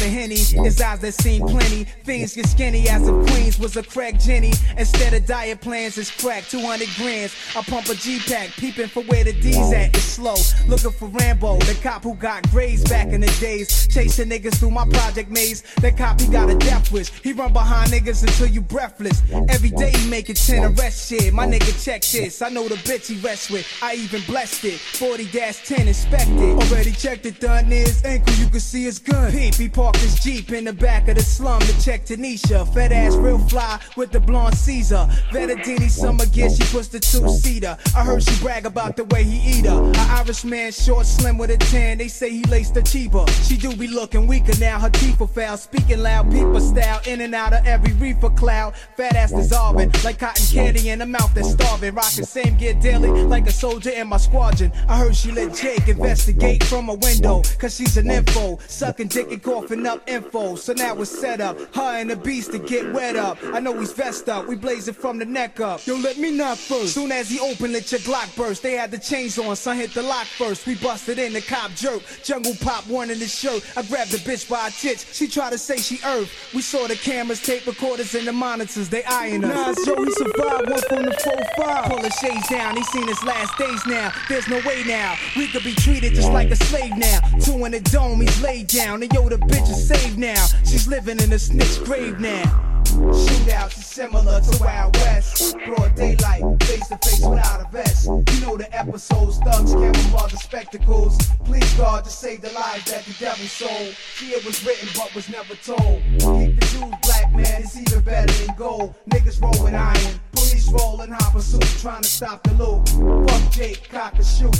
[0.00, 1.84] the henny, his eyes that seen plenty.
[1.84, 4.52] Things get skinny as if Queens was a crack Jenny.
[4.76, 7.34] Instead of diet plans, it's crack 200 grams.
[7.54, 9.94] I pump a G pack, peeping for where the D's at.
[9.94, 10.36] It's slow.
[10.66, 13.86] Looking for Rambo, the cop who got grades back in the days.
[13.88, 15.62] Chasing niggas through my project maze.
[15.82, 17.10] That cop, he got a death wish.
[17.22, 19.22] He run behind niggas until you breathless.
[19.50, 21.32] Every day he making 10 arrest shit.
[21.34, 22.40] My nigga check this.
[22.40, 23.66] I know the bitch he rests with.
[23.82, 24.78] I even blessed it.
[24.80, 26.38] 40 10 inspected.
[26.38, 28.34] Already checked it, done is ankle.
[28.34, 29.30] You can see his gun.
[29.30, 32.66] Peep, he parked his Jeep in the back of the slum to check Tanisha.
[32.74, 35.08] Fat ass real fly with the blonde Caesar.
[35.30, 37.76] Vettadini summer gear, she puts the two seater.
[37.96, 39.82] I heard she brag about the way he eat her.
[39.82, 41.98] An Irish man, short, slim with a tan.
[41.98, 43.24] They say he laced the cheaper.
[43.44, 44.78] She do be looking weaker now.
[44.78, 45.56] Her teeth are foul.
[45.56, 47.00] Speaking loud, people style.
[47.06, 48.74] In and out of every reefer cloud.
[48.96, 51.94] Fat ass dissolving like cotton candy in a mouth that's starving.
[51.94, 54.72] Rocking same gear daily like a soldier in my squadron.
[54.88, 57.42] I heard she let Jake investigate from a window.
[57.58, 58.58] Cause she's an info.
[58.68, 60.56] Sucking dick and coughing up info.
[60.56, 61.58] So now it's set up.
[61.74, 63.38] Her and the beast to get wet up.
[63.52, 64.46] I know he's vest up.
[64.46, 65.86] We blazing from the neck up.
[65.86, 66.94] Yo, let me knock first.
[66.94, 68.62] Soon as he opened, let your Glock burst.
[68.62, 69.56] They had the chains on.
[69.56, 70.66] Son hit the lock first.
[70.66, 72.02] We busted in the cop jerk.
[72.24, 73.64] Jungle pop one in his shirt.
[73.76, 75.14] I grabbed the bitch by her tits.
[75.16, 76.30] She tried to say she earth.
[76.54, 78.88] We saw the cameras, tape recorders, and the monitors.
[78.88, 79.76] They eyeing us.
[79.76, 81.88] Nas, yo, he survived one from the 4-5.
[81.90, 82.76] Pull the shades down.
[82.76, 84.12] He seen his last days now.
[84.28, 85.16] There's no way now.
[85.36, 87.20] We could be treated just like a slave now.
[87.40, 89.02] Two in the dome, he's laid down.
[89.02, 90.46] And yo, the bitch is saved now.
[90.64, 92.44] She's living in a snitch grave now.
[92.84, 95.56] Shootouts is similar to Wild West.
[95.64, 98.06] Broad daylight, face to face without a vest.
[98.06, 101.16] You know the episodes, thugs, camouflage, the spectacles.
[101.44, 103.94] Please God to save the lives that the devil sold.
[104.20, 106.02] It was written but was never told.
[106.18, 108.94] Keep the Jews black, man, it's even better than gold.
[109.10, 113.30] Niggas roll with iron, police rolling hot pursuit, trying to stop the loot.
[113.30, 114.56] Fuck Jake, cock and shoot.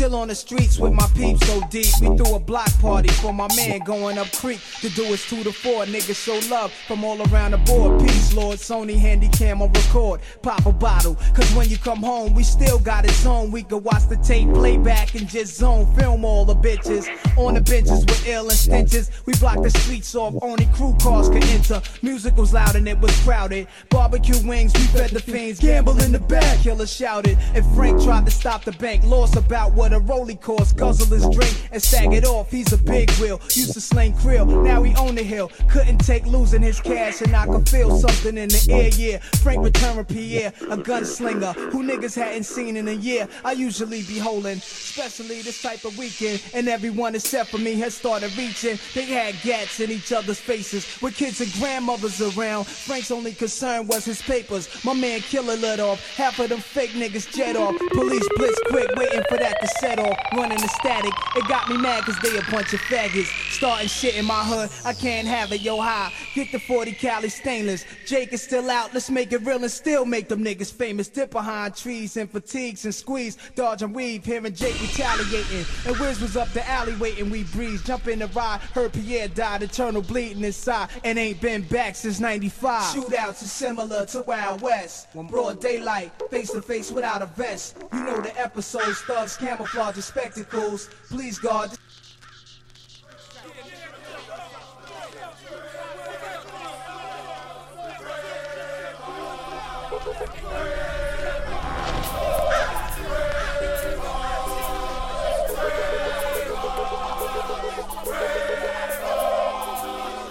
[0.00, 1.92] Still on the streets with my peeps so deep.
[2.00, 5.44] We threw a block party for my man going up creek to do his two
[5.44, 5.84] to four.
[5.84, 8.00] Niggas show love from all around the board.
[8.00, 8.56] Peace, Lord.
[8.56, 10.22] Sony handy cam on record.
[10.40, 11.16] Pop a bottle.
[11.34, 13.50] Cause when you come home, we still got it on.
[13.50, 15.84] We could watch the tape playback and just zone.
[15.94, 17.06] Film all the bitches
[17.36, 19.10] on the benches with ill and stenches.
[19.26, 20.32] We blocked the streets off.
[20.40, 21.82] Only crew cars could enter.
[22.00, 23.68] Music was loud and it was crowded.
[23.90, 25.60] Barbecue wings, we fed the fiends.
[25.60, 26.60] Gamble in the back.
[26.60, 27.36] Killer shouted.
[27.52, 29.04] And Frank tried to stop the bank.
[29.04, 30.72] Lost about what a rolling course.
[30.72, 32.50] Guzzle his drink and it off.
[32.50, 33.40] He's a big wheel.
[33.54, 34.64] Used to sling krill.
[34.64, 35.50] Now he own the hill.
[35.68, 38.90] Couldn't take losing his cash and I could feel something in the air.
[38.90, 43.28] Yeah, Frank returned Pierre, a gunslinger who niggas hadn't seen in a year.
[43.44, 46.42] I usually be holding, especially this type of weekend.
[46.54, 48.78] And everyone except for me has started reaching.
[48.94, 52.66] They had gats in each other's faces with kids and grandmothers around.
[52.66, 54.68] Frank's only concern was his papers.
[54.84, 56.16] My man Killer let off.
[56.16, 57.76] Half of them fake niggas jet off.
[57.92, 60.18] Police blitz quick, waiting for that to set off.
[60.34, 61.12] Running the static.
[61.34, 63.30] It got me mad cause they a bunch of faggots.
[63.50, 64.68] Starting shit in my hood.
[64.84, 66.12] I can't have it, yo high.
[66.34, 67.84] Get the 40 Cali stainless.
[68.06, 68.92] Jake is still out.
[68.92, 71.08] Let's make it real and still make them niggas famous.
[71.08, 73.38] Dip behind trees and fatigues and squeeze.
[73.54, 74.24] Dodge and weave.
[74.24, 75.64] Hearing Jake retaliating.
[75.86, 77.30] And Wiz was up the alley waiting.
[77.30, 77.82] We breeze.
[77.82, 78.60] Jump in the ride.
[78.74, 79.62] Heard Pierre died.
[79.62, 80.90] Eternal bleeding inside.
[81.04, 82.94] And ain't been back since 95.
[82.94, 85.08] Shootouts is similar to Wild West.
[85.14, 86.12] When broad daylight.
[86.30, 87.78] Face to face without a vest.
[87.92, 89.00] You know the episodes.
[89.00, 90.88] Thugs camouflage the spectacles.
[91.08, 91.70] Please God.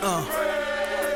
[0.02, 0.26] Uh,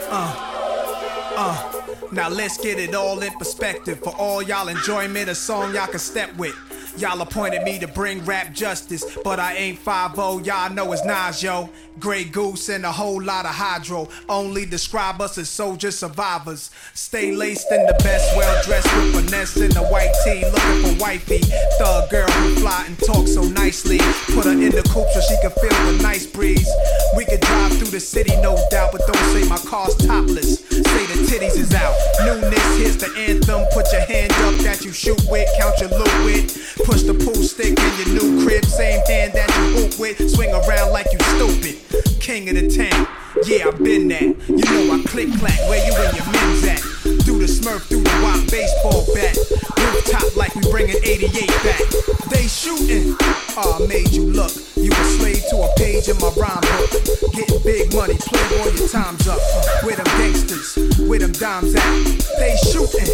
[0.10, 1.84] uh, uh.
[2.12, 4.00] Now let's get it all in perspective.
[4.00, 6.73] For all y'all enjoyment, a song y'all can step with.
[6.98, 10.16] Y'all appointed me to bring rap justice, but I ain't 5
[10.46, 11.70] y'all know it's Nas, yo.
[12.00, 14.10] Grey Goose and a whole lot of hydro.
[14.28, 16.72] Only describe us as soldier survivors.
[16.94, 21.02] Stay laced in the best, well dressed with finesse in the white tee, looking for
[21.02, 21.40] wifey.
[21.78, 24.00] Thug girl who fly and talk so nicely.
[24.34, 26.68] Put her in the coupe so she can feel the nice breeze.
[27.16, 30.60] We could drive through the city, no doubt, but don't say my car's topless.
[30.68, 31.96] Say the titties is out.
[32.26, 33.66] Newness, here's the anthem.
[33.74, 36.76] Put your hand up that you shoot with, count your loot with.
[36.86, 40.18] Push the pool stick in your new crib, same hand that you hoop with.
[40.30, 41.93] Swing around like you stupid.
[42.20, 43.08] King of the town,
[43.46, 44.22] yeah, I've been that.
[44.48, 46.80] You know I click clack, where you and your men's at?
[47.24, 49.38] Through the smurf, through the wild baseball bat.
[49.78, 51.84] Rooftop like we bringing 88 back.
[52.32, 53.16] They shooting,
[53.60, 54.52] oh, I made you look.
[54.76, 56.90] You a slave to a page in my rhyme book.
[57.36, 59.40] Getting big money, playboy, your time's up.
[59.84, 60.76] With them gangsters,
[61.06, 61.84] with them dimes at?
[62.40, 63.12] They shooting,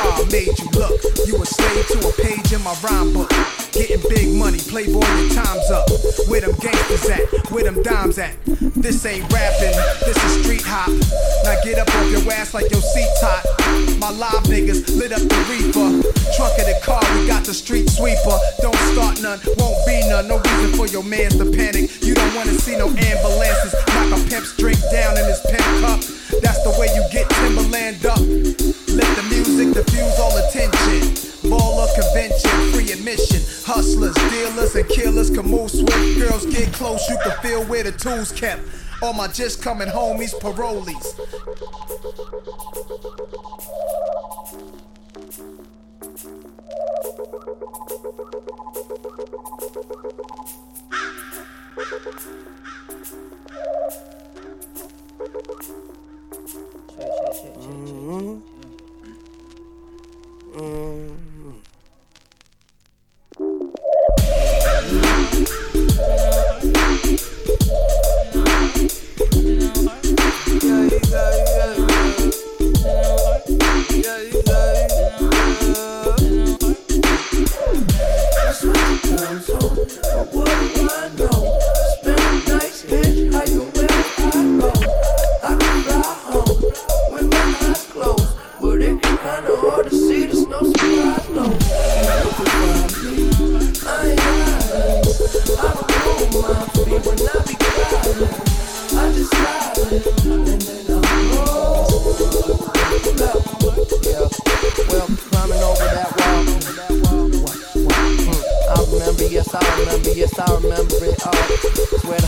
[0.00, 0.96] oh, I made you look.
[1.26, 3.30] You a slave to a page in my rhyme book.
[3.72, 5.88] Getting big money, playboy, your time's up.
[6.28, 7.24] Where them gangsters at?
[7.50, 8.36] Where them dimes at?
[8.76, 9.72] This ain't rapping,
[10.04, 10.92] this is street hop.
[11.44, 13.40] Now get up off your ass like your seat's hot.
[13.98, 15.88] My live niggas lit up the reaper.
[16.36, 18.36] Trunk of the car, we got the street sweeper.
[18.60, 20.28] Don't start none, won't be none.
[20.28, 21.88] No reason for your mans to panic.
[22.02, 23.72] You don't wanna see no ambulances.
[23.72, 26.00] Knock a pimp's drink down in his pimp cup.
[26.44, 26.71] That's the
[34.82, 36.18] and killers can move swift.
[36.18, 38.62] Girls get close, you can feel where the tools kept.
[39.02, 41.18] All my just coming homies, parolees.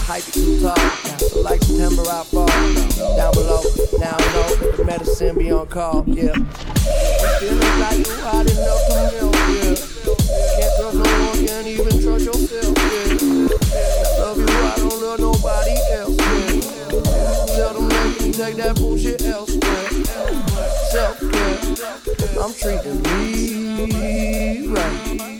[0.04, 0.76] height too tall.
[1.18, 2.46] So like September, I fall
[3.16, 3.62] down below.
[3.98, 6.04] Now I know the medicine be on call.
[6.06, 6.44] Yeah, I'm
[7.40, 8.06] feeling like.
[10.58, 12.76] Yeah, can't can't even trust yourself.
[12.76, 13.16] Yeah,
[14.20, 16.16] love you, I don't love nobody else.
[16.20, 19.88] Yeah, tell them take that bullshit elsewhere.
[22.42, 25.33] I'm treating me right.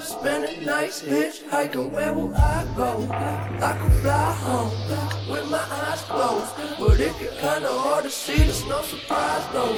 [0.00, 1.90] I've spending nights hitchhiking.
[1.90, 3.06] Where will I go?
[3.12, 4.72] I could fly home
[5.28, 8.38] with my eyes closed, but it get kinda hard to see.
[8.38, 9.76] There's no surprise though.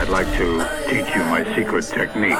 [0.00, 2.38] I'd like to teach you my secret technique.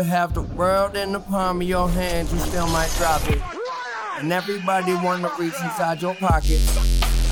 [0.00, 3.42] Have the world in the palm of your hand, you still might drop it.
[4.16, 6.60] And everybody wanna reach inside your pocket.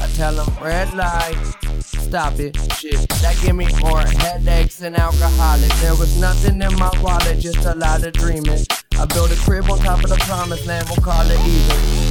[0.02, 1.36] I tell them red light,
[1.80, 2.58] stop it.
[2.74, 5.80] Shit, that give me more headaches than alcoholics.
[5.80, 8.64] There was nothing in my wallet, just a lot of dreaming.
[8.98, 12.09] I built a crib on top of the promised land, we'll call it even.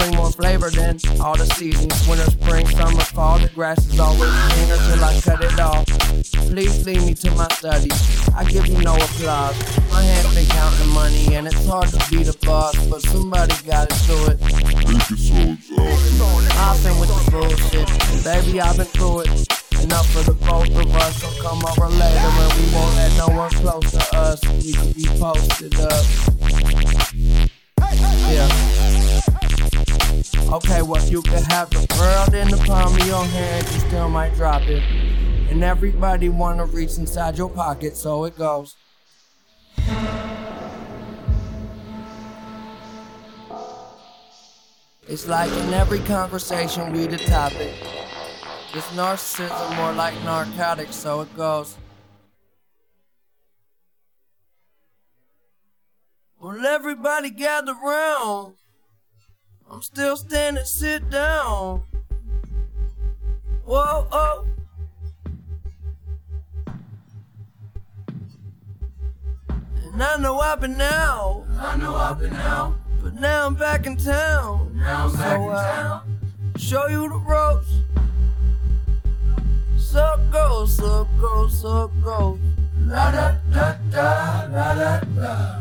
[0.00, 2.08] Bring more flavor than all the seasons.
[2.08, 3.38] Winter, spring, summer, fall.
[3.38, 5.84] The grass is always greener till I cut it off.
[6.48, 7.92] Please lead me to my studies.
[8.34, 9.60] I give you no applause.
[9.92, 13.92] My hands been counting money and it's hard to be the boss, but somebody gotta
[14.08, 14.40] do it.
[16.56, 18.58] I've been with the bullshit, baby.
[18.58, 19.28] I've been through it.
[19.84, 21.20] Enough for the both of us.
[21.20, 24.40] So come over later when we won't let no one close to us.
[24.64, 26.29] We can be posted up.
[31.60, 34.82] Have the world in the palm of your hand, you still might drop it.
[35.50, 38.76] And everybody wanna reach inside your pocket, so it goes.
[45.06, 47.74] It's like in every conversation we the topic.
[48.72, 51.76] It's narcissism more like narcotics, so it goes.
[56.38, 58.54] Well, everybody gather round.
[59.70, 61.82] I'm still standing, sit down.
[63.64, 64.44] Whoa, oh.
[69.92, 71.44] And I know I've been out.
[71.56, 72.74] I know I've been out.
[73.00, 74.72] But now I'm back in town.
[74.74, 76.18] Now I'm so back in town.
[76.56, 77.72] Show you the ropes.
[79.78, 82.40] So goes, so goes, so goes.
[82.86, 85.60] La da da da, la da da.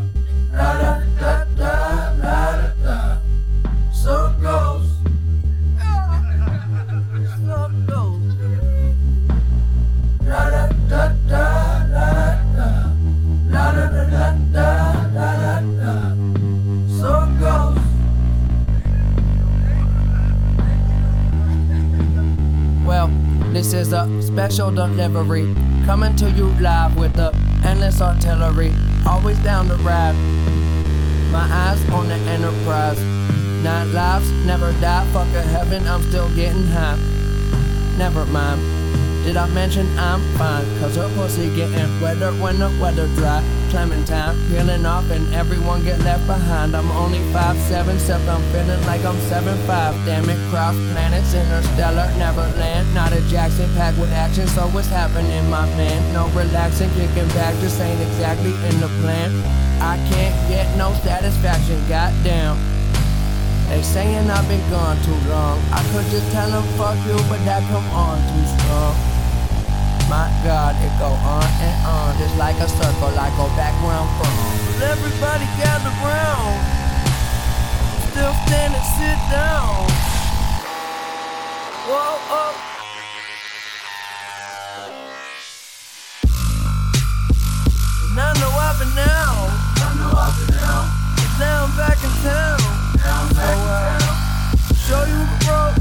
[0.52, 1.49] La da da da, la da da.
[23.60, 25.54] This is a special delivery
[25.86, 27.30] coming to you live with the
[27.66, 28.72] endless artillery.
[29.06, 30.16] Always down to rap.
[31.30, 32.98] My eyes on the enterprise.
[33.62, 35.06] Nine lives, never die.
[35.12, 36.98] Fuck a heaven, I'm still getting high.
[37.98, 38.62] Never mind.
[39.26, 40.64] Did I mention I'm fine?
[40.80, 43.44] Cause her pussy getting wetter when the weather dry.
[43.70, 46.76] Clementine peeling off and everyone get left behind.
[46.76, 50.06] I'm only 5'7, except I'm feeling like I'm 7'5.
[50.06, 52.92] Damn it, cross planets, interstellar, neverland.
[52.96, 56.02] Not a Jackson pack with action, so what's happening, my man?
[56.14, 59.30] No relaxing, kicking back, just ain't exactly in the plan.
[59.82, 62.58] I can't get no satisfaction, goddamn.
[63.70, 65.62] They saying I've been gone too long.
[65.72, 69.19] I could just tell them fuck you, but that come on too strong.
[70.10, 73.14] My God, it go on and on, just like a circle.
[73.14, 74.34] I go back where I'm from.
[74.74, 76.58] But everybody gather round.
[78.10, 79.86] Still standing, sit down.
[81.86, 82.58] Whoa, oh.
[88.10, 89.54] And I know I've been out.
[89.78, 90.90] I know I've been out.
[91.38, 92.58] Now I'm back in town.
[92.98, 94.18] Now I'm back in uh, town.
[94.74, 95.78] Show you the road.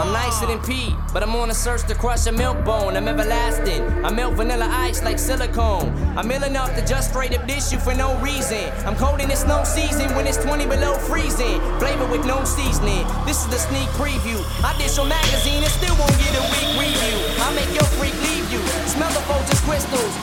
[0.00, 2.96] I'm nicer than Pete, but I'm on a search to crush a milk bone.
[2.96, 3.82] I'm everlasting.
[4.02, 5.92] I melt vanilla ice like silicone.
[6.16, 8.72] I'm ill enough to just straight up dish you for no reason.
[8.86, 11.60] I'm cold in it's no season when it's 20 below freezing.
[11.78, 13.04] Flavor with no seasoning.
[13.26, 14.40] This is the sneak preview.
[14.64, 17.16] I dish your magazine and still won't get a weak review.
[17.44, 18.60] I make your freak leave you.
[18.88, 20.19] Smell the Folgers crystals.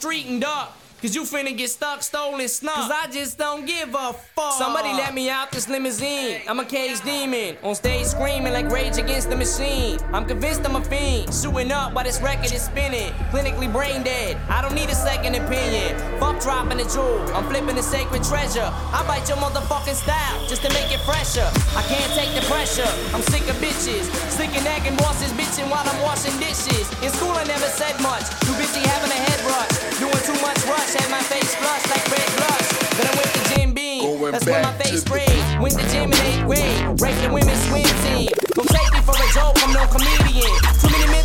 [0.00, 0.72] Street and duck.
[1.00, 2.74] Cause you finna get stuck, stolen, snuck.
[2.74, 4.52] Cause I just don't give a fuck.
[4.60, 6.42] Somebody let me out this limousine.
[6.46, 7.56] I'm a caged demon.
[7.62, 9.98] On stage screaming like Rage Against the Machine.
[10.12, 11.32] I'm convinced I'm a fiend.
[11.32, 13.12] Shooting up while this record is spinning.
[13.32, 14.36] Clinically brain dead.
[14.48, 15.96] I don't need a second opinion.
[16.20, 17.20] Fuck dropping the jewel.
[17.32, 18.68] I'm flipping the sacred treasure.
[18.92, 21.48] I bite your motherfucking style just to make it fresher.
[21.76, 22.88] I can't take the pressure.
[23.16, 24.04] I'm sick of bitches.
[24.28, 26.84] Sick of nagging bosses bitching while I'm washing dishes.
[27.00, 28.28] In school I never said much.
[28.44, 29.89] Too busy having a head rush.
[34.40, 35.60] That's when my face sprayed.
[35.60, 37.00] Went to gym in eighth grade.
[37.00, 38.28] Raped the women's swim team.
[38.56, 40.48] Don't take me for a joke, I'm no comedian.
[40.80, 41.19] Too many mental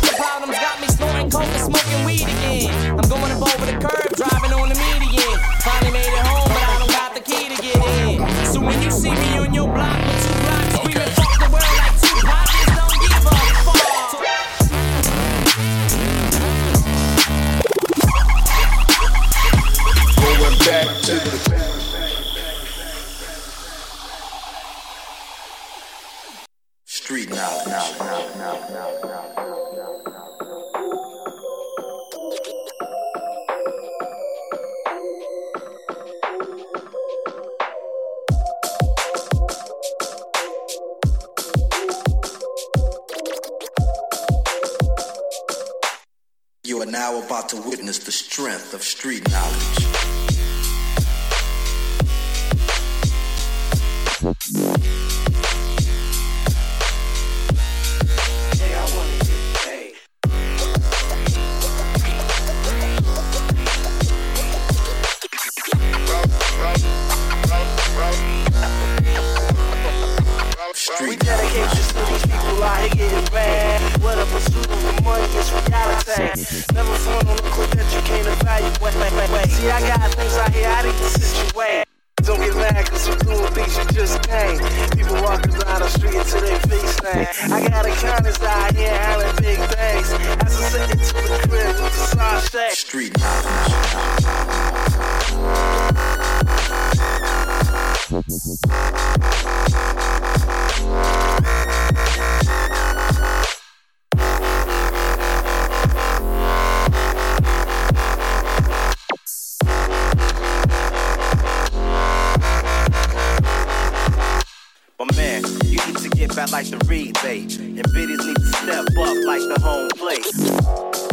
[119.38, 120.26] like the home plate.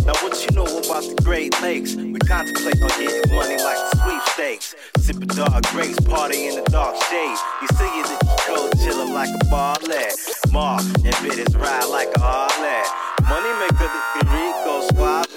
[0.05, 1.95] Now what you know about the Great Lakes?
[1.95, 4.75] We contemplate on getting money like the sweepstakes.
[4.97, 7.37] Sipping dark grapes, party in the dark shade.
[7.61, 10.15] You see it in the cold, chillin' like a barlet.
[10.51, 12.83] Mar and biddies ride like a Harley.
[13.27, 15.32] Money maker, the Rico Suave.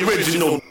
[0.00, 0.67] I'm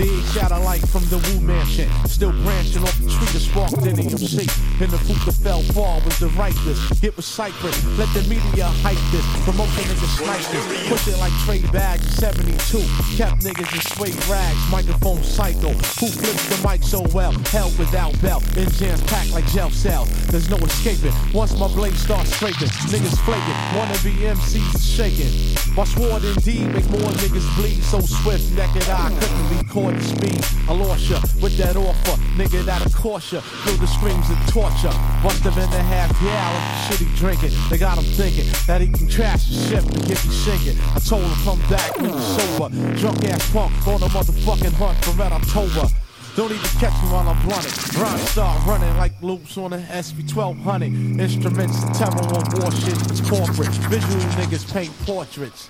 [0.00, 0.10] the.
[0.10, 1.88] Big shot of light from the Wu Mansion.
[2.06, 4.48] Still branching off the tree that sparked in EMC.
[4.80, 7.04] And the fruit that fell far was the ripest.
[7.04, 7.76] It was Cypress.
[7.98, 9.24] Let the media hype this.
[9.44, 10.88] Promotion niggas snipe this.
[10.88, 12.80] Push it like trade bags in 72.
[13.16, 14.60] Kept niggas in suede rags.
[14.70, 15.68] Microphone psycho.
[16.00, 17.32] Who flips the mic so well?
[17.52, 18.44] Hell without belt.
[18.56, 18.66] In
[19.06, 20.08] packed like gel cells.
[20.28, 21.12] There's no escaping.
[21.32, 23.58] Once my blade starts scraping, niggas flaking.
[23.76, 25.50] Wanna be MCs shaking.
[25.76, 28.50] My sword indeed make more niggas bleed so swift.
[28.56, 30.40] Naked eye couldn't be caught in speed.
[30.68, 32.16] I lost ya with that offer.
[32.36, 33.40] Nigga that'll cost ya.
[33.40, 34.94] Feel the screams of torture.
[35.22, 37.50] Must have been a half gallon shit drinking.
[37.70, 40.78] They got him thinking that he can trash the ship and get me sinking.
[40.94, 42.68] I told him come back when he's sober.
[42.96, 45.88] Drunk ass punk on a motherfucking hunt from Red October.
[46.36, 47.74] Don't even catch me while I'm blunted.
[47.96, 51.20] Rhymes start running like loops on an SP 1200.
[51.20, 53.74] Instruments, terror on war shit, it's corporate.
[53.90, 55.68] Visual niggas paint portraits.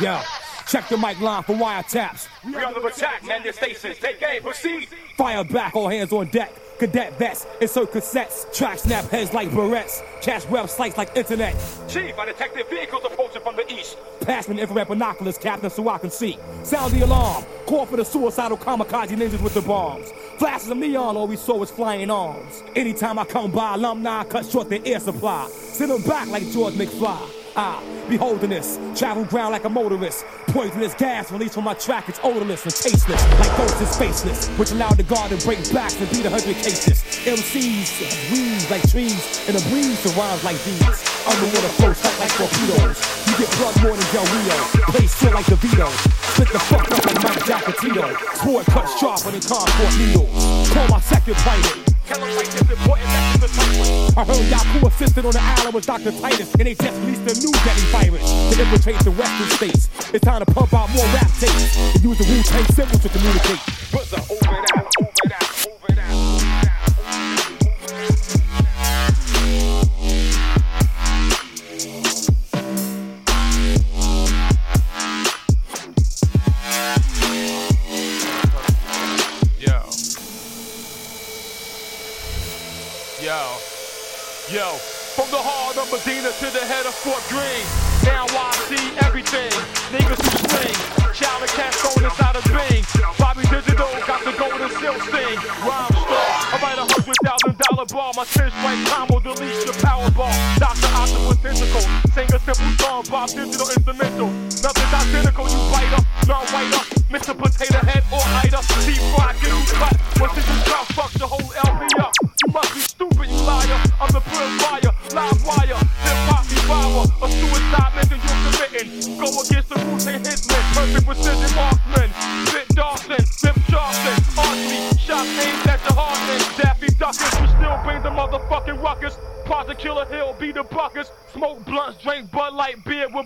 [0.00, 0.20] Yo,
[0.66, 2.26] check the mic line for wiretaps.
[2.44, 3.44] We under attack, man.
[3.44, 3.98] Your stations.
[3.98, 4.42] Take aim.
[4.42, 4.88] Proceed.
[5.16, 6.52] Fire back, all hands on deck.
[6.78, 8.52] Cadet vets, insert cassettes.
[8.52, 10.02] Track snap heads like barrettes.
[10.20, 11.54] Cash websites like internet.
[11.88, 13.96] Chief, I detected vehicles approaching from the east.
[14.22, 16.36] Pass me the infrared binoculars, Captain, so I can see.
[16.64, 17.44] Sound the alarm.
[17.66, 20.10] Call for the suicidal kamikaze ninjas with the bombs.
[20.38, 22.64] Flashes of neon, all we saw was flying arms.
[22.74, 25.48] Anytime I come by, alumni I cut short their air supply.
[25.48, 27.30] Send them back like George McFly.
[27.54, 30.26] Ah, beholding this, travel ground like a motorist.
[30.48, 34.70] Poisonous gas released from my track, it's odorless and tasteless, like ghosts is faceless, which
[34.70, 37.00] allowed the guard to break backs and beat a hundred cases.
[37.24, 40.84] MCs breathe like trees, and a breeze surrounds like these.
[41.24, 43.00] Underwater flows tight like torpedoes.
[43.24, 44.58] You get blood more than Del Rio.
[44.92, 45.88] Play still like DeVito.
[46.34, 48.12] Split the fuck up like Mike Jacatino.
[48.44, 50.28] Sword cut sharper than Concord needle.
[50.74, 51.91] Call my second pilot.
[52.12, 54.16] Tell them like this important message to touch.
[54.18, 56.12] I heard Yaku assisted on the island was Dr.
[56.12, 59.88] Titus, and they just released a new deadly virus to infiltrate the western states.
[60.12, 63.60] It's time to pump out more rap tapes and use the Wu-Tang symbol to communicate.
[63.90, 64.81] Buzzer over over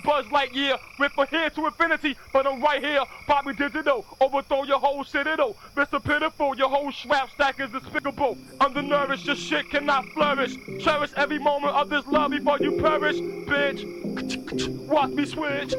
[0.07, 0.79] Buzz Lightyear.
[1.01, 3.03] Rip from here to infinity, but I'm right here.
[3.27, 5.57] Poppy digital, overthrow your whole citadel.
[5.75, 6.03] Mr.
[6.03, 8.39] Pitiful, your whole strap stack is despicable.
[8.61, 10.55] Undernourished, your shit cannot flourish.
[10.79, 14.46] Cherish every moment of this love before you perish, bitch.
[14.53, 15.75] Watch me switch.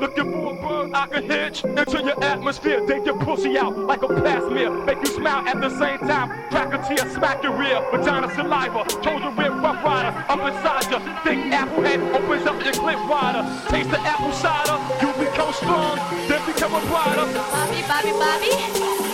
[0.00, 2.86] Looking for a bird I can hitch into your atmosphere.
[2.86, 4.84] Take your pussy out like a plasmir.
[4.86, 6.28] Make you smile at the same time.
[6.48, 7.80] Crack a tear, smack your rear.
[7.90, 8.84] Vagina saliva.
[9.02, 10.24] Trojan rib rough rider.
[10.28, 11.22] Up inside ya.
[11.24, 13.42] Thick apple head opens up your clip wider.
[13.68, 14.78] Taste the apple cider.
[15.04, 15.96] You become strong.
[16.28, 17.26] Then become a brighter.
[17.34, 19.11] Bobby, Bobby, Bobby.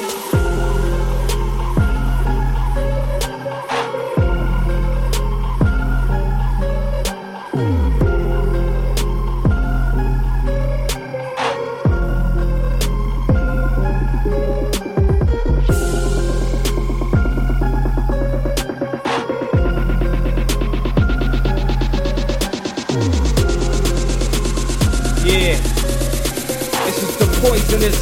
[27.49, 27.97] Poisonous,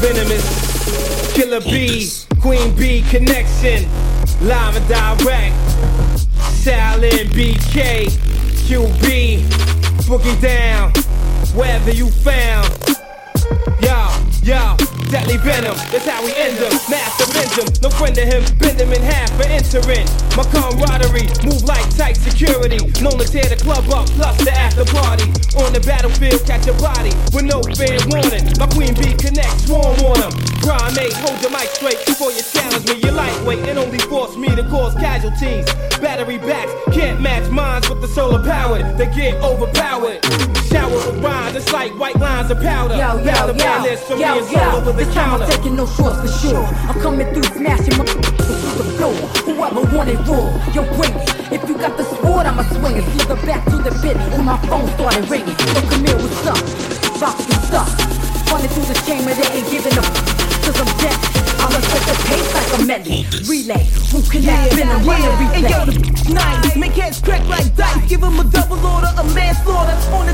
[0.00, 2.10] venomous, killer bee,
[2.40, 3.88] queen bee connection.
[4.40, 5.54] Live and direct.
[6.64, 8.08] Shaolin, BK,
[8.66, 9.42] QB,
[10.08, 10.90] boogie down.
[11.54, 13.03] Wherever you found.
[14.44, 14.76] Yo,
[15.08, 16.68] deadly venom, that's how we end them.
[16.92, 20.04] Master bends him, no friend of him, bend him in half for entering.
[20.36, 22.76] My camaraderie, move like tight security.
[23.00, 25.32] Known to tear the club up, plus the after party.
[25.56, 28.44] On the battlefield, catch a body with no fair warning.
[28.60, 30.32] My queen bee connects, swarm on him.
[30.60, 33.00] Primate, hold your mic straight before you challenge me.
[33.00, 35.64] You're lightweight and only force me to cause casualties.
[36.04, 38.84] Battery backs can't match minds with the solar powered.
[39.00, 40.20] They get overpowered.
[40.74, 42.96] Shower with rhymes, it's like white lines of powder.
[42.96, 44.86] Yo, yo, Now the yo, man list from yo, me and solo yo.
[44.86, 46.64] with the This time I'm taking no shorts for sure.
[46.90, 49.14] I'm coming through smashing my through the floor.
[49.46, 51.30] Whoever want it raw, yo, bring it.
[51.54, 53.04] If you got the sword, I'ma swing it.
[53.14, 55.54] Slither back to the bit when my phone started ringing.
[55.54, 56.58] Yo, come here, what's up?
[57.22, 57.88] Rock the stuff.
[58.50, 60.10] Running through the chamber, they ain't giving up.
[60.66, 61.14] Cause I'm dead.
[61.62, 63.24] I'ma set the pace like a medley.
[63.46, 66.26] Relay, who can yeah, been a runner And yo, replay.
[66.26, 68.04] the nice, make heads crack like dice.
[68.08, 70.33] Give him a double order, a manslaughter on the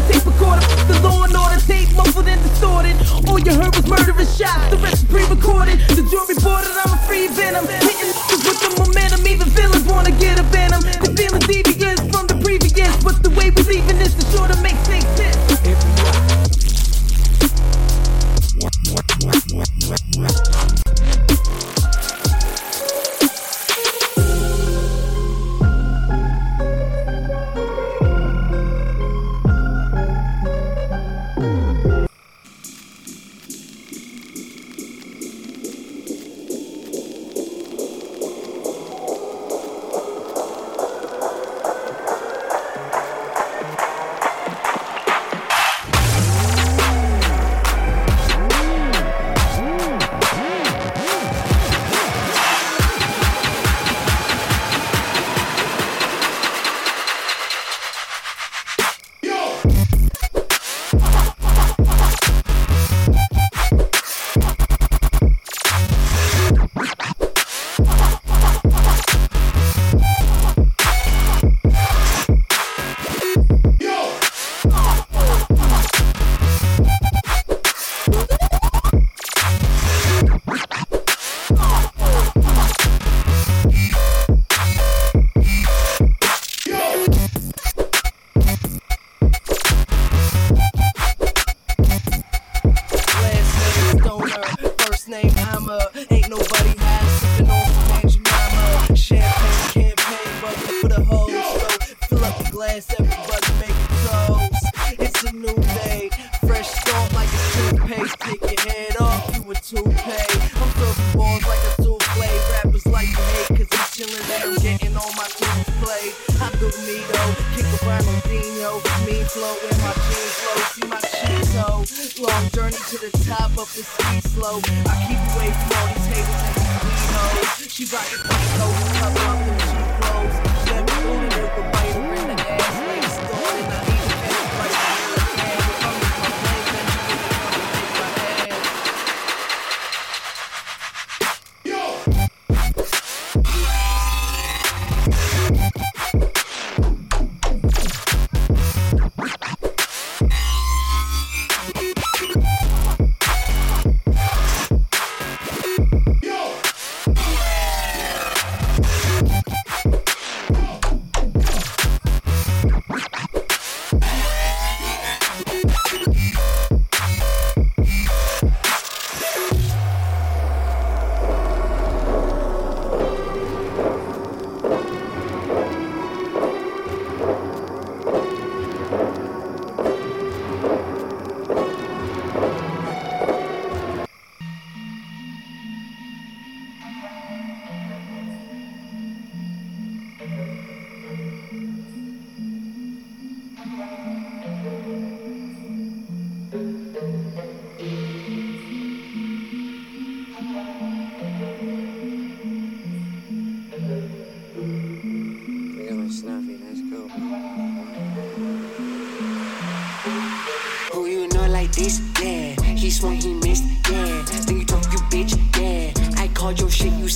[211.80, 212.60] this, yeah.
[212.74, 214.22] He swung, he missed, yeah.
[214.46, 215.92] Then you talk, you bitch, yeah.
[216.20, 217.08] I called your shit, you.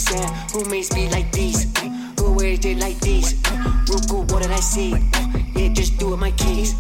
[0.53, 1.66] Who makes me like this?
[2.18, 3.35] Who wears it like this?
[3.88, 4.90] Real good, what did I say?
[5.55, 6.72] Yeah, just do it, my case.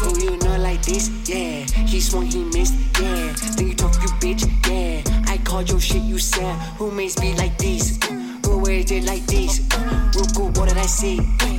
[0.00, 1.10] Who you know like this?
[1.28, 1.64] Yeah.
[1.86, 3.32] He swung, he missed, yeah.
[3.56, 5.02] Then you talk, you bitch, yeah.
[5.26, 6.18] I called your shit, you.
[6.78, 7.98] Who makes me like this?
[8.46, 9.60] Who wears it like this?
[10.14, 11.57] Real good, what did I say?